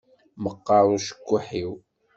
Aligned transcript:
Meqqeṛ 0.43 0.85
ucekkuḥ-iw. 0.95 1.71